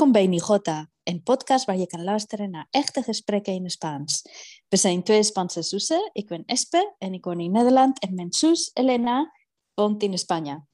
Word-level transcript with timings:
Welkom 0.00 0.20
bij 0.20 0.30
Nijota, 0.30 0.86
een 1.02 1.22
podcast 1.22 1.64
waar 1.64 1.76
je 1.76 1.86
kan 1.86 2.04
luisteren 2.04 2.50
naar 2.50 2.66
echte 2.70 3.02
gesprekken 3.02 3.52
in 3.52 3.62
het 3.62 3.72
Spaans. 3.72 4.22
We 4.68 4.76
zijn 4.76 5.02
twee 5.02 5.22
Spaanse 5.22 5.62
zussen. 5.62 6.10
Ik 6.12 6.26
ben 6.26 6.44
Espe 6.44 6.94
en 6.98 7.12
ik 7.12 7.24
woon 7.24 7.40
in 7.40 7.50
Nederland. 7.50 8.00
En 8.00 8.14
mijn 8.14 8.32
zus 8.32 8.70
Elena 8.74 9.32
woont 9.74 10.02
in 10.02 10.12
España. 10.12 10.66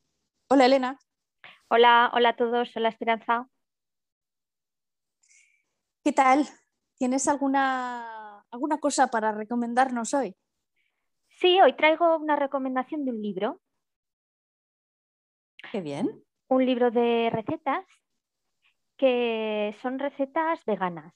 Hola 0.46 0.64
Elena. 0.64 0.98
Hola, 1.66 2.10
hola 2.12 2.28
a 2.28 2.34
todos. 2.34 2.74
Hola 2.74 2.88
Esperanza. 2.88 3.48
¿Qué 6.02 6.12
tal? 6.12 6.46
¿Tienes 6.96 7.28
alguna, 7.28 8.44
alguna 8.50 8.78
cosa 8.78 9.06
para 9.06 9.32
recomendarnos 9.32 10.14
hoy? 10.14 10.36
Sí, 11.40 11.60
hoy 11.60 11.74
traigo 11.74 12.16
una 12.16 12.36
recomendación 12.36 13.04
de 13.04 13.10
un 13.10 13.22
libro. 13.22 13.60
Qué 15.72 15.80
bien. 15.80 16.24
Un 16.48 16.64
libro 16.64 16.90
de 16.90 17.30
recetas 17.32 17.84
que 18.96 19.74
son 19.82 19.98
recetas 19.98 20.64
veganas. 20.66 21.14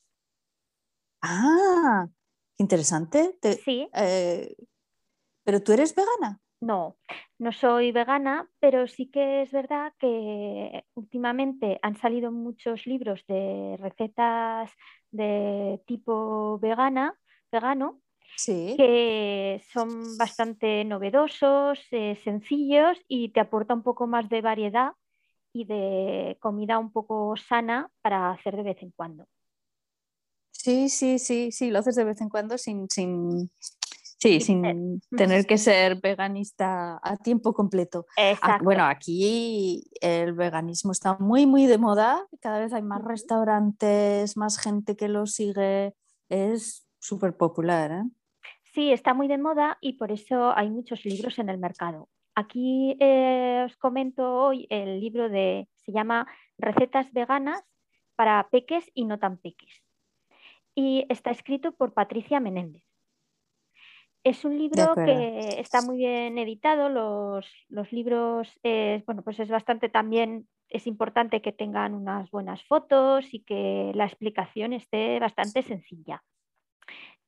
Ah, 1.23 2.09
interesante. 2.59 3.37
Te- 3.41 3.65
Sí, 3.65 3.89
eh, 3.95 4.55
¿Pero 5.45 5.63
tú 5.63 5.73
eres 5.73 5.95
vegana? 5.95 6.41
no, 6.61 6.99
no 7.39 7.53
soy 7.53 7.93
vegana, 7.93 8.49
pero 8.61 8.87
sí 8.87 9.11
que 9.11 9.43
es 9.43 9.51
verdad 9.53 9.93
que 9.99 10.85
últimamente 10.95 11.79
han 11.83 11.97
salido 11.97 12.31
muchos 12.33 12.87
libros 12.87 13.25
de 13.27 13.77
recetas 13.81 14.71
de 15.11 15.81
tipo 15.87 16.59
vegana, 16.59 17.19
vegano, 17.51 18.01
Sí. 18.37 18.77
que 18.77 19.63
son 19.73 20.19
bastante 20.19 20.85
novedosos, 20.85 21.81
eh, 21.93 22.17
sencillos 22.25 22.99
y 23.09 23.31
te 23.33 23.41
aporta 23.41 23.75
un 23.75 23.83
poco 23.85 24.07
más 24.07 24.29
de 24.31 24.43
variedad 24.43 24.93
y 25.53 25.65
de 25.65 26.37
comida 26.41 26.79
un 26.79 26.93
poco 26.93 27.35
sana 27.37 27.91
para 28.03 28.31
hacer 28.31 28.57
de 28.57 28.63
vez 28.63 28.83
en 28.83 28.91
cuando. 28.91 29.27
Sí, 30.51 30.89
sí, 30.89 31.19
sí, 31.19 31.53
sí, 31.53 31.71
lo 31.71 31.79
haces 31.79 31.97
de 31.97 32.05
vez 32.05 32.21
en 32.21 32.29
cuando 32.29 32.59
sin, 32.59 32.89
sin, 32.91 33.51
sí, 34.19 34.41
Sin 34.41 34.63
sin 34.63 35.01
tener 35.17 35.47
que 35.47 35.57
ser 35.57 36.01
veganista 36.01 37.01
a 37.03 37.17
tiempo 37.17 37.55
completo. 37.55 38.05
Ah, 38.19 38.31
Exacto. 38.33 38.65
Bueno, 38.65 38.85
aquí 38.85 39.85
el 40.03 40.35
veganismo 40.35 40.93
está 40.93 41.17
muy, 41.19 41.47
muy 41.47 41.67
de 41.67 41.79
moda. 41.79 42.27
Cada 42.41 42.59
vez 42.59 42.75
hay 42.75 42.83
más 42.83 43.03
restaurantes, 43.03 44.37
más 44.37 44.59
gente 44.59 44.97
que 44.97 45.09
lo 45.09 45.27
sigue. 45.27 45.95
Es 46.29 46.87
súper 46.99 47.37
popular, 47.37 47.93
¿eh? 47.93 48.03
Sí, 48.75 48.93
está 48.93 49.15
muy 49.15 49.27
de 49.27 49.39
moda 49.39 49.79
y 49.81 49.95
por 49.95 50.13
eso 50.13 50.53
hay 50.55 50.71
muchos 50.71 51.05
libros 51.05 51.39
en 51.39 51.49
el 51.49 51.59
mercado. 51.59 52.09
Aquí 52.41 52.97
eh, 53.01 53.65
os 53.67 53.77
comento 53.77 54.23
hoy 54.45 54.67
el 54.71 54.99
libro 54.99 55.29
de, 55.29 55.69
se 55.85 55.93
llama 55.93 56.27
Recetas 56.57 57.13
veganas 57.13 57.63
para 58.17 58.49
peques 58.49 58.91
y 58.95 59.05
no 59.05 59.19
tan 59.19 59.37
peques. 59.37 59.85
Y 60.75 61.05
está 61.11 61.31
escrito 61.33 61.73
por 61.73 61.93
Patricia 61.93 62.41
Menéndez. 62.41 62.83
Es 64.25 64.47
un 64.47 64.57
libro 64.57 64.95
que 64.95 65.61
está 65.61 65.83
muy 65.83 65.99
bien 65.99 66.39
editado. 66.39 66.89
Los, 66.89 67.47
los 67.69 67.93
libros, 67.93 68.59
eh, 68.63 69.03
bueno, 69.05 69.23
pues 69.23 69.39
es 69.39 69.51
bastante 69.51 69.91
también, 69.91 70.49
es 70.71 70.87
importante 70.87 71.43
que 71.43 71.53
tengan 71.53 71.93
unas 71.93 72.31
buenas 72.31 72.65
fotos 72.65 73.35
y 73.35 73.41
que 73.41 73.93
la 73.95 74.07
explicación 74.07 74.73
esté 74.73 75.19
bastante 75.21 75.63
sencilla. 75.63 76.23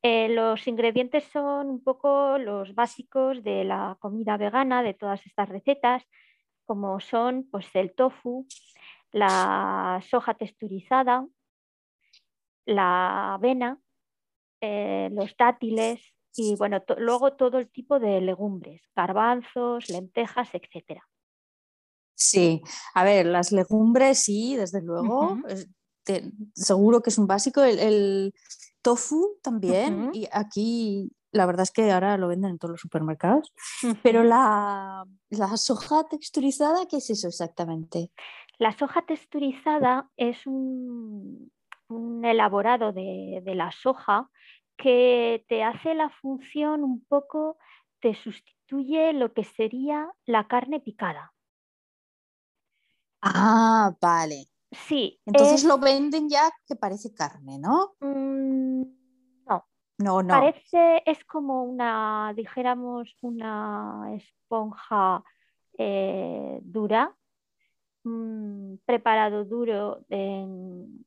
Eh, 0.05 0.27
los 0.29 0.67
ingredientes 0.67 1.23
son 1.31 1.69
un 1.69 1.83
poco 1.83 2.37
los 2.37 2.75
básicos 2.75 3.41
de 3.41 3.63
la 3.63 3.95
comida 3.99 4.35
vegana, 4.35 4.83
de 4.83 4.93
todas 4.93 5.25
estas 5.25 5.47
recetas, 5.47 6.03
como 6.65 6.99
son 6.99 7.47
pues, 7.49 7.67
el 7.73 7.93
tofu, 7.95 8.45
la 9.13 10.01
soja 10.09 10.33
texturizada, 10.33 11.25
la 12.65 13.35
avena, 13.35 13.79
eh, 14.61 15.09
los 15.13 15.35
dátiles 15.37 16.01
y 16.35 16.55
bueno, 16.55 16.81
to- 16.81 16.99
luego 16.99 17.33
todo 17.33 17.59
el 17.59 17.69
tipo 17.69 17.99
de 17.99 18.19
legumbres, 18.19 18.81
garbanzos, 18.95 19.89
lentejas, 19.89 20.49
etcétera. 20.53 21.07
Sí, 22.15 22.61
a 22.93 23.03
ver, 23.03 23.25
las 23.25 23.51
legumbres 23.51 24.19
sí, 24.19 24.55
desde 24.55 24.81
luego. 24.81 25.37
Te- 26.03 26.23
seguro 26.53 27.01
que 27.01 27.09
es 27.09 27.17
un 27.17 27.27
básico. 27.27 27.63
El, 27.63 27.79
el 27.79 28.33
tofu 28.83 29.39
también. 29.41 30.07
Y 30.11 30.27
aquí 30.31 31.11
la 31.31 31.45
verdad 31.47 31.63
es 31.63 31.71
que 31.71 31.91
ahora 31.91 32.17
lo 32.17 32.27
venden 32.27 32.51
en 32.51 32.59
todos 32.59 32.73
los 32.73 32.81
supermercados. 32.81 33.51
Pero 34.03 34.23
la, 34.23 35.05
la 35.29 35.57
soja 35.57 36.03
texturizada, 36.09 36.85
¿qué 36.87 36.97
es 36.97 37.09
eso 37.09 37.27
exactamente? 37.27 38.11
La 38.59 38.71
soja 38.77 39.01
texturizada 39.03 40.09
es 40.17 40.45
un, 40.45 41.51
un 41.87 42.25
elaborado 42.25 42.91
de, 42.93 43.41
de 43.43 43.55
la 43.55 43.71
soja 43.71 44.29
que 44.77 45.45
te 45.47 45.63
hace 45.63 45.95
la 45.95 46.09
función 46.09 46.83
un 46.83 47.03
poco, 47.05 47.57
te 47.99 48.15
sustituye 48.15 49.13
lo 49.13 49.33
que 49.33 49.43
sería 49.43 50.09
la 50.25 50.47
carne 50.47 50.79
picada. 50.79 51.33
Ah, 53.21 53.95
vale. 54.01 54.47
Sí, 54.73 55.19
Entonces 55.25 55.59
es- 55.61 55.63
lo 55.63 55.77
venden 55.77 56.29
ya 56.29 56.51
que 56.67 56.75
parece 56.75 57.13
carne, 57.13 57.59
¿no? 57.59 57.95
mm, 58.01 58.81
no, 59.47 59.65
No, 59.99 60.23
no. 60.23 60.27
parece, 60.27 61.03
es 61.05 61.23
como 61.25 61.63
una, 61.63 62.33
dijéramos, 62.35 63.15
una 63.21 64.09
esponja 64.15 65.23
eh, 65.77 66.59
dura, 66.63 67.15
mm, 68.03 68.75
preparado 68.85 69.45
duro 69.45 70.05
en, 70.09 71.05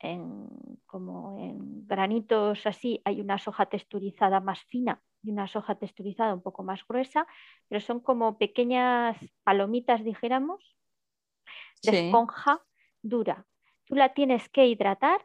en- 0.00 0.48
como 0.86 1.38
en 1.38 1.86
granitos 1.86 2.66
así, 2.66 3.00
hay 3.04 3.20
una 3.20 3.38
soja 3.38 3.66
texturizada 3.66 4.40
más 4.40 4.60
fina 4.64 5.00
y 5.22 5.30
una 5.30 5.46
soja 5.48 5.74
texturizada 5.76 6.34
un 6.34 6.42
poco 6.42 6.62
más 6.62 6.86
gruesa, 6.86 7.26
pero 7.68 7.80
son 7.80 8.00
como 8.00 8.36
pequeñas 8.38 9.16
palomitas, 9.42 10.04
dijéramos, 10.04 10.76
de 11.82 11.90
Sí. 11.90 11.96
esponja 12.06 12.62
dura. 13.04 13.46
Tú 13.86 13.94
la 13.96 14.14
tienes 14.14 14.48
que 14.48 14.66
hidratar 14.66 15.24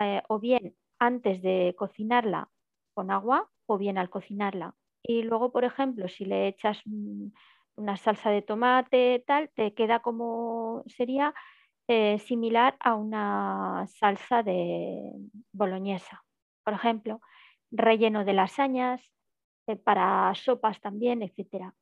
eh, 0.00 0.22
o 0.28 0.38
bien 0.38 0.74
antes 0.98 1.42
de 1.42 1.74
cocinarla 1.78 2.48
con 2.94 3.10
agua 3.10 3.50
o 3.66 3.78
bien 3.78 3.98
al 3.98 4.10
cocinarla. 4.10 4.74
Y 5.02 5.22
luego, 5.22 5.52
por 5.52 5.64
ejemplo, 5.64 6.08
si 6.08 6.24
le 6.24 6.48
echas 6.48 6.80
mm, 6.86 7.28
una 7.76 7.96
salsa 7.96 8.30
de 8.30 8.42
tomate, 8.42 9.24
tal, 9.26 9.50
te 9.54 9.74
queda 9.74 10.00
como 10.00 10.82
sería 10.86 11.34
eh, 11.88 12.18
similar 12.20 12.76
a 12.80 12.94
una 12.96 13.86
salsa 13.88 14.42
de 14.42 15.12
boloñesa, 15.52 16.24
por 16.64 16.74
ejemplo, 16.74 17.20
relleno 17.70 18.24
de 18.24 18.34
lasañas, 18.34 19.02
eh, 19.68 19.76
para 19.76 20.34
sopas 20.34 20.80
también, 20.80 21.22
etcétera. 21.22 21.74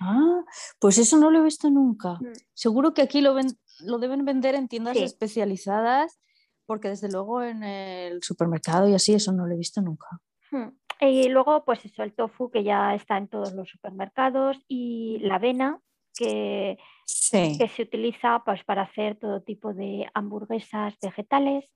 Ah, 0.00 0.40
pues 0.80 0.98
eso 0.98 1.16
no 1.18 1.30
lo 1.30 1.38
he 1.38 1.42
visto 1.44 1.70
nunca. 1.70 2.14
Mm. 2.14 2.32
Seguro 2.52 2.94
que 2.94 3.02
aquí 3.02 3.20
lo, 3.20 3.34
ven- 3.34 3.58
lo 3.80 3.98
deben 3.98 4.24
vender 4.24 4.54
en 4.54 4.68
tiendas 4.68 4.96
Sí. 4.96 5.04
especializadas, 5.04 6.20
porque 6.66 6.88
desde 6.88 7.10
luego 7.10 7.42
en 7.42 7.62
el 7.62 8.22
supermercado 8.22 8.88
y 8.88 8.94
así 8.94 9.14
eso 9.14 9.32
no 9.32 9.46
lo 9.46 9.54
he 9.54 9.58
visto 9.58 9.80
nunca. 9.82 10.08
Hmm. 10.50 10.70
Y 11.00 11.28
luego, 11.28 11.64
pues 11.64 11.84
eso, 11.84 12.02
el 12.02 12.14
tofu 12.14 12.50
que 12.50 12.62
ya 12.64 12.94
está 12.94 13.18
en 13.18 13.28
todos 13.28 13.52
los 13.52 13.68
supermercados 13.68 14.56
y 14.68 15.18
la 15.20 15.34
avena 15.36 15.80
que, 16.16 16.78
Sí. 17.06 17.58
que 17.58 17.68
se 17.68 17.82
utiliza 17.82 18.42
pues, 18.44 18.64
para 18.64 18.82
hacer 18.82 19.16
todo 19.18 19.42
tipo 19.42 19.74
de 19.74 20.08
hamburguesas 20.14 20.94
vegetales 21.02 21.70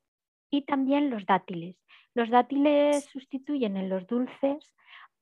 y 0.50 0.62
también 0.64 1.10
los 1.10 1.26
dátiles. 1.26 1.76
Los 2.14 2.30
dátiles 2.30 3.04
sustituyen 3.12 3.76
en 3.76 3.88
los 3.88 4.06
dulces 4.06 4.72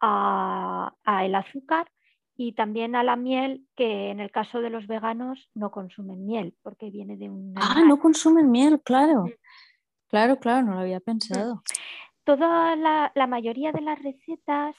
a, 0.01 0.93
a 1.05 1.25
el 1.25 1.35
azúcar 1.35 1.91
y 2.37 2.53
también 2.53 2.95
a 2.95 3.03
la 3.03 3.17
miel, 3.17 3.67
que 3.77 4.11
en 4.11 4.21
el 4.21 4.31
caso 4.31 4.61
de 4.61 4.71
los 4.71 4.87
veganos 4.87 5.51
no 5.55 5.71
consumen 5.71 6.27
miel 6.27 6.55
porque 6.63 6.91
viene 6.91 7.17
de 7.17 7.31
un 7.31 7.55
Ah, 7.57 7.83
no 7.87 7.99
consumen 7.99 8.51
miel, 8.51 8.81
claro. 8.83 9.25
Mm. 9.25 9.31
Claro, 10.09 10.39
claro, 10.39 10.67
no 10.67 10.75
lo 10.75 10.81
había 10.81 11.01
pensado. 11.01 11.63
toda 12.25 12.77
la, 12.77 13.13
la 13.15 13.27
mayoría 13.27 13.73
de 13.73 13.81
las 13.81 14.01
recetas 14.03 14.77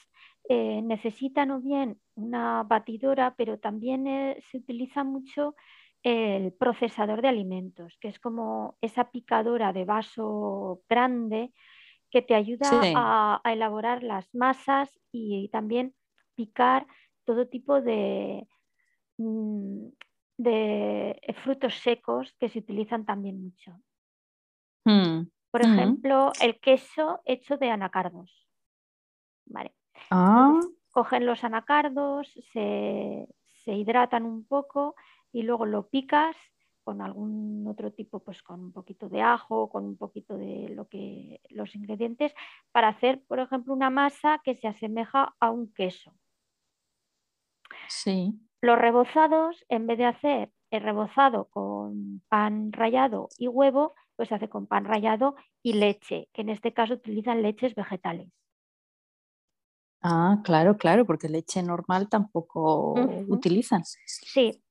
eh, 0.48 0.80
necesitan 0.82 1.50
o 1.50 1.60
bien 1.60 2.00
una 2.14 2.62
batidora, 2.62 3.34
pero 3.36 3.58
también 3.58 4.06
eh, 4.06 4.42
se 4.50 4.58
utiliza 4.58 5.04
mucho 5.04 5.54
el 6.02 6.52
procesador 6.52 7.22
de 7.22 7.28
alimentos, 7.28 7.96
que 8.00 8.08
es 8.08 8.18
como 8.20 8.76
esa 8.80 9.10
picadora 9.10 9.72
de 9.72 9.84
vaso 9.84 10.80
grande 10.88 11.52
que 12.10 12.22
te 12.22 12.34
ayuda 12.34 12.70
Sí. 12.82 12.92
a, 12.96 13.40
a 13.44 13.52
elaborar 13.52 14.02
las 14.02 14.32
masas 14.34 14.98
y 15.12 15.48
también 15.50 15.94
picar 16.34 16.86
todo 17.28 17.46
tipo 17.46 17.82
de, 17.82 18.48
mm, 19.18 19.88
de 20.38 21.34
frutos 21.44 21.74
secos 21.74 22.34
que 22.40 22.48
se 22.48 22.60
utilizan 22.60 23.04
también 23.04 23.36
mucho. 23.44 23.78
Mm. 24.86 25.28
Por 25.50 25.60
Mm. 25.66 25.72
ejemplo, 25.74 26.32
el 26.40 26.58
queso 26.58 27.20
hecho 27.26 27.58
de 27.58 27.68
anacardos. 27.68 28.30
Vale. 29.44 29.74
Ah, 30.10 30.52
Entonces, 30.54 30.74
cogen 30.90 31.26
los 31.26 31.44
anacardos, 31.44 32.32
se, 32.52 33.28
se 33.62 33.72
hidratan 33.74 34.24
un 34.24 34.46
poco 34.46 34.94
y 35.30 35.42
luego 35.42 35.66
lo 35.66 35.88
picas 35.88 36.34
con 36.84 37.02
algún 37.02 37.66
otro 37.68 37.92
tipo, 37.92 38.20
pues 38.20 38.42
con 38.42 38.60
un 38.60 38.72
poquito 38.72 39.10
de 39.10 39.20
ajo, 39.20 39.68
con 39.68 39.84
un 39.84 39.98
poquito 39.98 40.38
de 40.38 40.70
lo 40.70 40.88
que 40.88 41.42
los 41.50 41.74
ingredientes, 41.74 42.32
para 42.72 42.88
hacer, 42.88 43.22
por 43.28 43.38
ejemplo, 43.38 43.74
una 43.74 43.90
masa 43.90 44.40
que 44.42 44.54
se 44.54 44.66
asemeja 44.66 45.34
a 45.38 45.50
un 45.50 45.70
queso. 45.74 46.14
Sí. 47.88 48.38
Los 48.60 48.78
rebozados, 48.78 49.64
en 49.68 49.86
vez 49.86 49.98
de 49.98 50.06
hacer 50.06 50.52
el 50.70 50.82
rebozado 50.82 51.48
con 51.48 52.22
pan 52.28 52.72
rallado 52.72 53.28
y 53.38 53.48
huevo, 53.48 53.94
pues 54.16 54.28
se 54.28 54.34
hace 54.34 54.48
con 54.48 54.66
pan 54.66 54.84
rallado 54.84 55.36
y 55.62 55.74
leche, 55.74 56.28
que 56.32 56.42
en 56.42 56.50
este 56.50 56.72
caso 56.72 56.94
utilizan 56.94 57.42
leches 57.42 57.74
vegetales. 57.74 58.28
Ah, 60.02 60.40
claro, 60.44 60.76
claro, 60.76 61.04
porque 61.06 61.28
leche 61.28 61.62
normal 61.62 62.08
tampoco 62.08 62.94
utilizan. 63.28 63.82
Sí, 63.84 64.62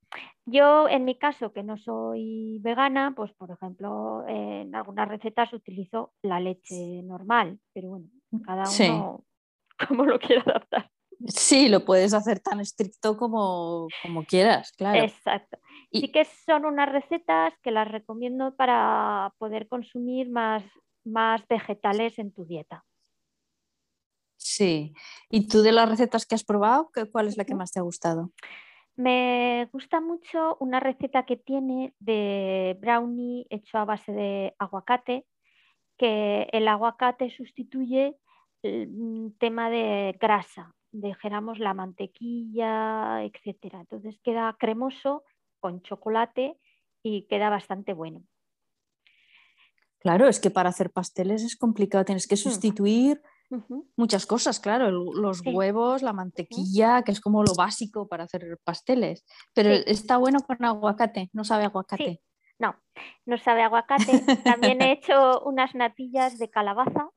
yo 0.46 0.88
en 0.88 1.04
mi 1.04 1.18
caso, 1.18 1.52
que 1.52 1.64
no 1.64 1.78
soy 1.78 2.60
vegana, 2.62 3.14
pues 3.16 3.34
por 3.34 3.52
ejemplo, 3.52 4.26
en 4.28 4.74
algunas 4.74 5.08
recetas 5.08 5.52
utilizo 5.52 6.14
la 6.22 6.40
leche 6.40 7.02
normal, 7.04 7.60
pero 7.74 7.90
bueno, 7.90 8.08
cada 8.46 8.70
uno 8.70 9.26
como 9.88 10.06
lo 10.06 10.20
quiera 10.20 10.44
adaptar. 10.44 10.90
Sí, 11.26 11.68
lo 11.68 11.84
puedes 11.84 12.14
hacer 12.14 12.40
tan 12.40 12.60
estricto 12.60 13.18
como, 13.18 13.88
como 14.04 14.24
quieras, 14.24 14.72
claro. 14.78 15.04
Exacto. 15.04 15.58
Y... 15.90 16.02
Sí 16.02 16.12
que 16.12 16.26
son 16.26 16.66
unas 16.66 16.92
recetas 16.92 17.54
que 17.64 17.72
las 17.72 17.88
recomiendo 17.88 18.56
para 18.56 19.34
poder 19.38 19.68
consumir 19.68 20.30
más, 20.30 20.64
más 21.04 21.48
vegetales 21.48 22.20
en 22.20 22.32
tu 22.32 22.46
dieta. 22.46 22.86
Sí. 24.38 24.94
¿Y 25.30 25.48
tú 25.48 25.62
de 25.62 25.72
las 25.72 25.90
recetas 25.90 26.26
que 26.26 26.36
has 26.36 26.44
probado, 26.44 26.92
cuál 27.12 27.28
es 27.28 27.38
la 27.38 27.46
que 27.46 27.56
más 27.56 27.72
te 27.72 27.80
ha 27.80 27.84
gustado? 27.84 28.32
Me 28.96 29.70
gusta 29.72 30.02
mucho 30.02 30.58
una 30.60 30.80
receta 30.80 31.26
que 31.26 31.38
tiene 31.38 31.94
de 32.00 32.78
brownie 32.80 33.46
hecho 33.50 33.78
a 33.78 33.86
base 33.86 34.12
de 34.12 34.56
aguacate, 34.58 35.26
que 35.98 36.48
el 36.52 36.68
aguacate 36.68 37.30
sustituye 37.30 38.18
el 38.64 39.36
tema 39.40 39.70
de 39.70 40.18
grasa, 40.20 40.74
dejáramos 40.92 41.60
la 41.60 41.74
mantequilla, 41.74 43.24
etcétera. 43.24 43.82
Entonces 43.82 44.20
queda 44.24 44.56
cremoso 44.60 45.24
con 45.60 45.82
chocolate 45.82 46.58
y 47.04 47.24
queda 47.24 47.50
bastante 47.50 47.94
bueno. 47.94 48.24
Claro, 50.00 50.28
es 50.28 50.40
que 50.40 50.52
para 50.52 50.70
hacer 50.70 50.92
pasteles 50.92 51.44
es 51.44 51.56
complicado, 51.56 52.06
tienes 52.06 52.28
que 52.28 52.36
mm. 52.36 52.38
sustituir 52.38 53.22
muchas 53.96 54.26
cosas, 54.26 54.60
claro, 54.60 54.92
los 54.92 55.42
huevos, 55.46 56.02
la 56.02 56.12
mantequilla, 56.12 57.04
que 57.04 57.14
es 57.14 57.22
como 57.22 57.44
lo 57.44 57.54
básico 57.56 58.08
para 58.08 58.26
hacer 58.26 58.60
pasteles, 58.64 59.26
pero 59.54 59.70
está 59.70 60.18
bueno 60.18 60.40
con 60.42 60.64
aguacate, 60.64 61.30
no 61.34 61.46
sabe 61.46 61.64
aguacate. 61.64 62.22
No, 62.60 62.76
no 63.26 63.38
sabe 63.38 63.62
aguacate. 63.62 64.24
También 64.44 64.82
he 64.82 64.92
hecho 64.94 65.42
unas 65.42 65.76
natillas 65.76 66.40
de 66.40 66.50
calabaza 66.50 67.10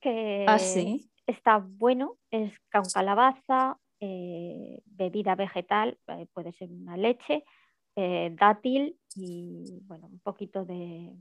que 0.00 0.44
¿Ah, 0.46 0.58
sí? 0.58 1.10
Está 1.28 1.58
bueno, 1.58 2.16
es 2.30 2.52
con 2.72 2.84
calabaza, 2.92 3.78
eh, 4.00 4.80
bebida 4.86 5.34
vegetal, 5.34 5.98
eh, 6.08 6.26
puede 6.32 6.52
ser 6.54 6.70
una 6.70 6.96
leche, 6.96 7.44
eh, 7.96 8.34
dátil 8.38 8.98
y 9.14 9.80
bueno, 9.82 10.06
un 10.06 10.20
poquito 10.20 10.64
de, 10.64 11.12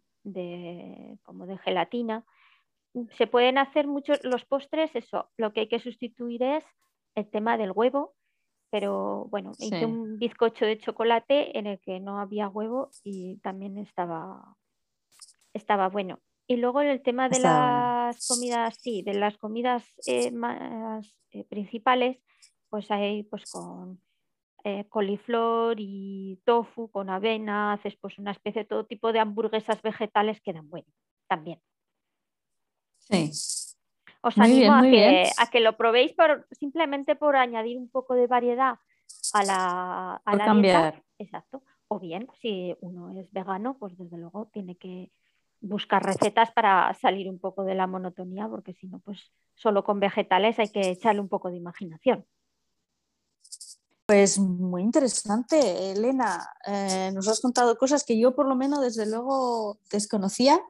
como 1.23 1.45
de 1.45 1.57
gelatina. 1.57 2.23
Se 3.17 3.27
pueden 3.27 3.57
hacer 3.57 3.85
muchos 3.85 4.23
los 4.23 4.45
postres, 4.45 4.95
eso, 4.95 5.29
lo 5.37 5.51
que 5.51 5.61
hay 5.61 5.67
que 5.67 5.79
sustituir 5.79 6.41
es 6.41 6.63
el 7.15 7.29
tema 7.29 7.57
del 7.57 7.73
huevo, 7.75 8.13
pero 8.69 9.25
bueno, 9.29 9.51
hice 9.59 9.85
un 9.85 10.17
bizcocho 10.19 10.65
de 10.65 10.77
chocolate 10.77 11.57
en 11.57 11.67
el 11.67 11.79
que 11.79 11.99
no 11.99 12.19
había 12.19 12.47
huevo 12.47 12.91
y 13.03 13.37
también 13.39 13.77
estaba, 13.77 14.55
estaba 15.53 15.89
bueno. 15.89 16.19
Y 16.47 16.55
luego 16.55 16.79
el 16.81 17.01
tema 17.01 17.27
de 17.27 17.39
las 18.07 18.27
comidas, 18.27 18.77
sí, 18.81 19.01
de 19.01 19.13
las 19.13 19.37
comidas 19.37 19.83
eh, 20.05 20.31
más 20.31 21.15
eh, 21.31 21.43
principales, 21.45 22.17
pues 22.69 22.89
hay 22.91 23.23
pues 23.23 23.49
con 23.51 24.01
eh, 24.63 24.85
coliflor 24.89 25.77
y 25.79 26.41
tofu, 26.45 26.89
con 26.89 27.09
avena, 27.09 27.73
haces 27.73 27.95
pues 27.97 28.17
una 28.17 28.31
especie 28.31 28.63
de 28.63 28.67
todo 28.67 28.85
tipo 28.85 29.11
de 29.11 29.19
hamburguesas 29.19 29.81
vegetales 29.81 30.41
que 30.41 30.53
dan 30.53 30.69
bueno 30.69 30.87
también. 31.27 31.61
Sí. 32.97 33.31
Os 34.21 34.37
animo 34.37 34.73
a, 34.73 34.81
que, 34.81 35.29
a, 35.37 35.49
que, 35.49 35.59
lo 35.59 35.77
probéis 35.77 36.13
por, 36.13 36.47
simplemente 36.51 37.15
por 37.15 37.35
añadir 37.35 37.77
un 37.77 37.89
poco 37.89 38.15
de 38.15 38.27
variedad 38.27 38.75
a 39.33 39.43
la, 39.43 40.21
a 40.25 40.37
cambiar. 40.37 41.03
Exacto. 41.17 41.63
O 41.87 41.99
bien, 41.99 42.27
si 42.41 42.75
uno 42.81 43.17
es 43.17 43.31
vegano, 43.31 43.77
pues 43.77 43.97
desde 43.97 44.17
luego 44.17 44.49
tiene 44.51 44.75
que 44.75 45.11
buscar 45.61 46.03
recetas 46.03 46.51
para 46.51 46.93
salir 46.95 47.29
un 47.29 47.39
poco 47.39 47.63
de 47.63 47.75
la 47.75 47.87
monotonía, 47.87 48.47
porque 48.47 48.73
si 48.73 48.87
no, 48.87 48.99
pues 48.99 49.31
solo 49.55 49.83
con 49.83 49.99
vegetales 49.99 50.59
hay 50.59 50.69
que 50.69 50.89
echarle 50.89 51.21
un 51.21 51.29
poco 51.29 51.49
de 51.49 51.57
imaginación. 51.57 52.25
Pues 54.05 54.39
muy 54.39 54.83
interesante, 54.83 55.91
Elena. 55.91 56.49
Eh, 56.65 57.11
nos 57.13 57.27
has 57.27 57.41
contado 57.41 57.77
cosas 57.77 58.05
que 58.05 58.17
yo 58.17 58.33
por 58.33 58.47
lo 58.47 58.55
menos 58.55 58.79
desde 58.81 59.05
luego 59.05 59.79
desconocía 59.91 60.61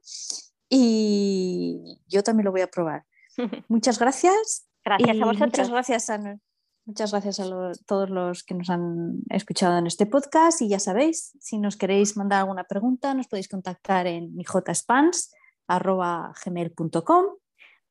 y 0.69 1.99
yo 2.07 2.23
también 2.23 2.45
lo 2.45 2.51
voy 2.51 2.61
a 2.61 2.67
probar. 2.67 3.05
Muchas 3.67 3.99
gracias. 3.99 4.67
Gracias 4.83 5.21
a 5.21 5.25
vosotros. 5.25 5.39
Muchas 5.39 5.69
gracias 5.69 6.09
a, 6.09 6.39
Muchas 6.87 7.11
gracias 7.11 7.39
a 7.41 7.45
todos 7.85 8.09
los 8.09 8.43
que 8.45 8.53
nos 8.53 8.69
han 8.69 9.19
escuchado 9.29 9.77
en 9.77 9.87
este 9.87 10.05
podcast 10.05 10.61
y 10.61 10.69
ya 10.69 10.79
sabéis, 10.79 11.37
si 11.37 11.57
nos 11.57 11.75
queréis 11.75 12.15
mandar 12.15 12.39
alguna 12.39 12.63
pregunta, 12.63 13.13
nos 13.13 13.27
podéis 13.27 13.49
contactar 13.49 14.07
en 14.07 14.33
nijspans.gmail.com 14.37 17.25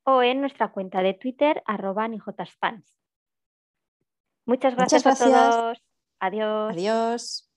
o 0.03 0.23
en 0.23 0.41
nuestra 0.41 0.71
cuenta 0.71 1.03
de 1.03 1.13
Twitter 1.13 1.61
arroba 1.67 2.07
nijspans. 2.07 2.97
Muchas 4.47 4.75
gracias, 4.75 5.05
a 5.05 5.15
todos. 5.15 5.77
Adiós. 6.19 6.73
Adiós. 6.73 7.47